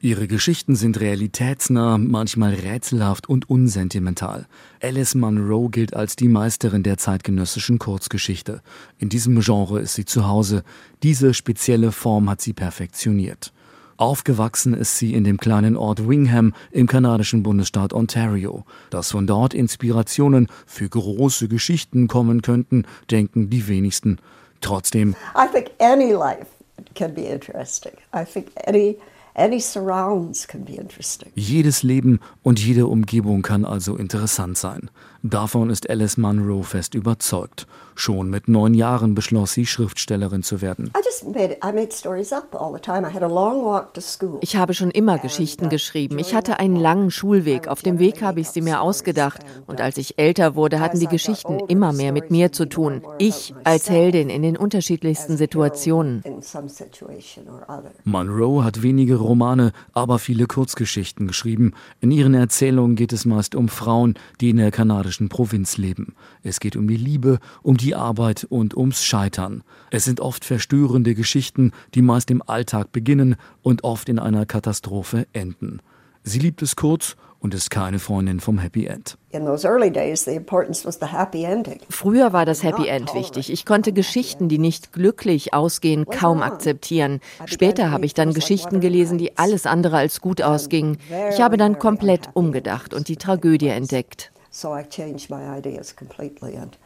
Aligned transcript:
Ihre 0.00 0.28
Geschichten 0.28 0.76
sind 0.76 1.00
realitätsnah, 1.00 1.98
manchmal 1.98 2.54
rätselhaft 2.54 3.28
und 3.28 3.50
unsentimental. 3.50 4.46
Alice 4.80 5.16
Munro 5.16 5.68
gilt 5.70 5.92
als 5.92 6.14
die 6.14 6.28
Meisterin 6.28 6.84
der 6.84 6.98
zeitgenössischen 6.98 7.80
Kurzgeschichte. 7.80 8.62
In 8.98 9.08
diesem 9.08 9.40
Genre 9.40 9.80
ist 9.80 9.94
sie 9.94 10.04
zu 10.04 10.28
Hause. 10.28 10.62
Diese 11.02 11.34
spezielle 11.34 11.90
Form 11.90 12.30
hat 12.30 12.40
sie 12.40 12.52
perfektioniert. 12.52 13.52
Aufgewachsen 13.96 14.72
ist 14.72 14.98
sie 14.98 15.14
in 15.14 15.24
dem 15.24 15.38
kleinen 15.38 15.76
Ort 15.76 16.08
Wingham 16.08 16.54
im 16.70 16.86
kanadischen 16.86 17.42
Bundesstaat 17.42 17.92
Ontario. 17.92 18.64
Dass 18.90 19.10
von 19.10 19.26
dort 19.26 19.52
Inspirationen 19.52 20.46
für 20.64 20.88
große 20.88 21.48
Geschichten 21.48 22.06
kommen 22.06 22.40
könnten, 22.42 22.84
denken 23.10 23.50
die 23.50 23.66
wenigsten. 23.66 24.20
Trotzdem. 24.60 25.16
I 25.34 25.52
think 25.52 25.72
any 25.80 26.12
life 26.12 26.46
can 26.94 27.12
be 27.12 27.22
interesting. 27.22 27.94
I 28.14 28.24
think 28.24 28.52
any 28.64 28.96
jedes 31.34 31.82
Leben 31.82 32.18
und 32.42 32.58
jede 32.58 32.86
Umgebung 32.86 33.42
kann 33.42 33.64
also 33.64 33.96
interessant 33.96 34.58
sein. 34.58 34.90
Davon 35.22 35.70
ist 35.70 35.88
Alice 35.88 36.16
Munro 36.16 36.62
fest 36.62 36.94
überzeugt. 36.94 37.66
Schon 38.00 38.30
mit 38.30 38.48
neun 38.48 38.74
Jahren 38.74 39.14
beschloss 39.14 39.52
sie, 39.52 39.66
Schriftstellerin 39.66 40.42
zu 40.42 40.62
werden. 40.62 40.90
Ich 44.40 44.56
habe 44.56 44.74
schon 44.74 44.90
immer 44.90 45.18
Geschichten 45.18 45.66
uh, 45.66 45.68
geschrieben. 45.68 46.18
Ich 46.18 46.34
hatte 46.34 46.58
einen 46.58 46.76
langen 46.76 47.10
Schulweg. 47.10 47.68
Auf 47.68 47.82
dem 47.82 47.98
Weg 47.98 48.22
habe 48.22 48.40
ich 48.40 48.48
sie 48.50 48.60
mir 48.60 48.80
ausgedacht. 48.80 49.40
Und 49.66 49.80
als 49.80 49.98
ich 49.98 50.18
älter 50.18 50.54
wurde, 50.54 50.80
hatten 50.80 51.00
die 51.00 51.06
Geschichten 51.06 51.58
immer 51.68 51.92
mehr 51.92 52.12
mit 52.12 52.30
mir 52.30 52.52
zu 52.52 52.66
tun. 52.66 53.02
Ich 53.18 53.54
als 53.64 53.90
Heldin 53.90 54.30
in 54.30 54.42
den 54.42 54.56
unterschiedlichsten 54.56 55.36
Situationen. 55.36 56.22
Munro 58.04 58.64
hat 58.64 58.82
wenige 58.82 59.16
Romane, 59.16 59.72
aber 59.92 60.18
viele 60.18 60.46
Kurzgeschichten 60.46 61.26
geschrieben. 61.26 61.74
In 62.00 62.10
ihren 62.10 62.34
Erzählungen 62.34 62.96
geht 62.96 63.12
es 63.12 63.24
meist 63.24 63.54
um 63.54 63.68
Frauen, 63.68 64.14
die 64.40 64.50
in 64.50 64.58
der 64.58 64.70
kanadischen 64.70 65.18
kanadischen 65.18 65.28
Provinz 65.28 65.76
leben. 65.76 66.14
Es 66.42 66.60
geht 66.60 66.76
um 66.76 66.88
die 66.88 66.96
Liebe, 66.96 67.38
um 67.62 67.76
die 67.76 67.87
Arbeit 67.94 68.44
und 68.48 68.76
ums 68.76 69.04
Scheitern. 69.04 69.62
Es 69.90 70.04
sind 70.04 70.20
oft 70.20 70.44
verstörende 70.44 71.14
Geschichten, 71.14 71.72
die 71.94 72.02
meist 72.02 72.30
im 72.30 72.42
Alltag 72.46 72.92
beginnen 72.92 73.36
und 73.62 73.84
oft 73.84 74.08
in 74.08 74.18
einer 74.18 74.46
Katastrophe 74.46 75.26
enden. 75.32 75.80
Sie 76.24 76.38
liebt 76.38 76.62
es 76.62 76.76
kurz 76.76 77.16
und 77.40 77.54
ist 77.54 77.70
keine 77.70 77.98
Freundin 77.98 78.40
vom 78.40 78.58
Happy 78.58 78.86
End. 78.86 79.16
Früher 81.88 82.32
war 82.32 82.44
das 82.44 82.62
Happy 82.62 82.88
End 82.88 83.14
wichtig. 83.14 83.52
Ich 83.52 83.64
konnte 83.64 83.92
Geschichten, 83.92 84.48
die 84.48 84.58
nicht 84.58 84.92
glücklich 84.92 85.54
ausgehen, 85.54 86.06
kaum 86.06 86.42
akzeptieren. 86.42 87.20
Später 87.46 87.90
habe 87.90 88.06
ich 88.06 88.14
dann 88.14 88.34
Geschichten 88.34 88.80
gelesen, 88.80 89.18
die 89.18 89.38
alles 89.38 89.66
andere 89.66 89.96
als 89.98 90.20
gut 90.20 90.42
ausgingen. 90.42 90.98
Ich 91.30 91.40
habe 91.40 91.56
dann 91.56 91.78
komplett 91.78 92.28
umgedacht 92.34 92.92
und 92.92 93.08
die 93.08 93.16
Tragödie 93.16 93.68
entdeckt. 93.68 94.32
So 94.50 94.74
I 94.74 94.82
changed 94.82 95.30
my 95.30 95.58
ideas 95.58 95.94
completely 95.94 96.56
and 96.56 96.76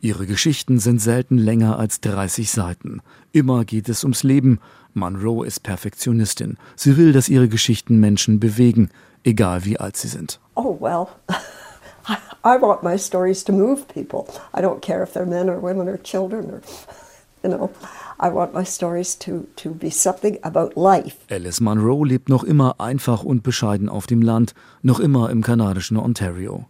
Ihre 0.00 0.26
Geschichten 0.26 0.78
sind 0.78 1.00
selten 1.00 1.38
länger 1.38 1.78
als 1.78 2.00
30 2.00 2.50
Seiten. 2.50 3.00
Immer 3.32 3.64
geht 3.64 3.88
es 3.88 4.04
ums 4.04 4.22
Leben. 4.22 4.60
Monroe 4.94 5.46
ist 5.46 5.62
Perfektionistin. 5.62 6.58
Sie 6.76 6.96
will, 6.96 7.12
dass 7.12 7.28
ihre 7.28 7.48
Geschichten 7.48 7.98
Menschen 7.98 8.40
bewegen, 8.40 8.90
egal 9.24 9.64
wie 9.64 9.78
alt 9.78 9.96
sie 9.96 10.08
sind. 10.08 10.40
Oh 10.54 10.76
well. 10.80 11.08
I 12.44 12.60
want 12.60 12.82
my 12.82 12.98
stories 12.98 13.44
to 13.44 13.52
move 13.52 13.86
people. 13.86 14.26
I 14.52 14.60
don't 14.60 14.80
care 14.80 15.02
if 15.02 15.12
they're 15.12 15.26
men 15.26 15.48
or 15.48 15.62
women 15.62 15.88
or 15.88 15.96
children 16.02 16.50
or 16.50 16.60
you 17.42 17.50
know. 17.50 17.70
I 18.18 18.28
want 18.28 18.54
my 18.54 18.64
stories 18.64 19.18
to, 19.20 19.48
to 19.56 19.70
be 19.70 19.90
something 19.90 20.38
about 20.42 20.76
life. 20.76 21.16
Alice 21.28 21.60
Munro 21.60 22.04
lebt 22.04 22.28
noch 22.28 22.44
immer 22.44 22.80
einfach 22.80 23.24
und 23.24 23.42
bescheiden 23.42 23.88
auf 23.88 24.06
dem 24.06 24.22
Land, 24.22 24.54
noch 24.82 25.00
immer 25.00 25.30
im 25.30 25.42
kanadischen 25.42 25.96
Ontario. 25.96 26.66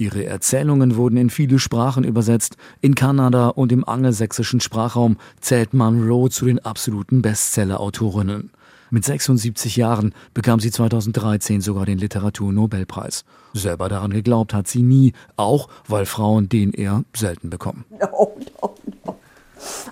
Ihre 0.00 0.24
Erzählungen 0.24 0.96
wurden 0.96 1.18
in 1.18 1.28
viele 1.28 1.58
Sprachen 1.58 2.04
übersetzt. 2.04 2.56
In 2.80 2.94
Kanada 2.94 3.48
und 3.48 3.70
im 3.70 3.86
angelsächsischen 3.86 4.60
Sprachraum 4.60 5.18
zählt 5.42 5.74
Munro 5.74 6.30
zu 6.30 6.46
den 6.46 6.58
absoluten 6.58 7.20
Bestseller-Autorinnen. 7.20 8.50
Mit 8.88 9.04
76 9.04 9.76
Jahren 9.76 10.14
bekam 10.32 10.58
sie 10.58 10.70
2013 10.70 11.60
sogar 11.60 11.84
den 11.84 11.98
Literaturnobelpreis. 11.98 13.26
Selber 13.52 13.90
daran 13.90 14.10
geglaubt 14.10 14.54
hat 14.54 14.68
sie 14.68 14.82
nie, 14.82 15.12
auch 15.36 15.68
weil 15.86 16.06
Frauen 16.06 16.48
den 16.48 16.72
eher 16.72 17.04
selten 17.14 17.50
bekommen. 17.50 17.84
No, 17.90 18.34
no, 18.62 18.74
no. 19.04 19.16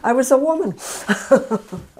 I 0.02 0.16
was 0.16 0.32
a 0.32 0.40
woman. 0.40 0.74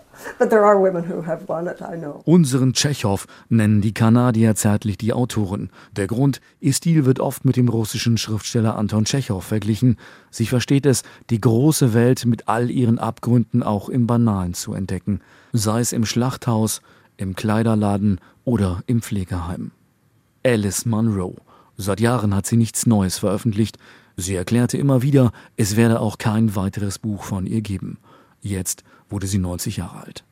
Unseren 2.25 2.73
Tschechow 2.73 3.27
nennen 3.49 3.81
die 3.81 3.93
Kanadier 3.93 4.55
zärtlich 4.55 4.97
die 4.97 5.13
Autoren. 5.13 5.71
Der 5.97 6.07
Grund, 6.07 6.41
ihr 6.61 6.73
Stil 6.73 7.05
wird 7.05 7.19
oft 7.19 7.45
mit 7.45 7.57
dem 7.57 7.69
russischen 7.69 8.19
Schriftsteller 8.19 8.77
Anton 8.77 9.05
Tschechow 9.05 9.43
verglichen. 9.43 9.97
Sie 10.31 10.47
versteht 10.47 10.87
es, 10.87 11.03
die 11.31 11.41
große 11.41 11.93
Welt 11.93 12.25
mit 12.25 12.49
all 12.49 12.71
ihren 12.71 12.99
Abgründen 12.99 13.63
auch 13.63 13.89
im 13.89 14.07
Banalen 14.07 14.55
zu 14.55 14.75
entdecken. 14.75 15.21
Sei 15.53 15.81
es 15.81 15.93
im 15.93 16.07
Schlachthaus, 16.07 16.83
im 17.17 17.35
Kleiderladen 17.35 18.21
oder 18.45 18.83
im 18.87 19.03
Pflegeheim. 19.03 19.73
Alice 20.45 20.87
Munro. 20.87 21.37
Seit 21.77 22.01
Jahren 22.01 22.35
hat 22.35 22.47
sie 22.47 22.57
nichts 22.57 22.87
Neues 22.87 23.19
veröffentlicht. 23.19 23.77
Sie 24.17 24.35
erklärte 24.35 24.79
immer 24.79 25.03
wieder, 25.03 25.33
es 25.57 25.77
werde 25.77 26.01
auch 26.01 26.19
kein 26.19 26.57
weiteres 26.57 26.99
Buch 26.99 27.25
von 27.25 27.47
ihr 27.47 27.61
geben. 27.61 27.99
Jetzt 28.41 28.85
wurde 29.09 29.27
sie 29.27 29.39
90 29.39 29.79
Jahre 29.79 30.05
alt. 30.05 30.25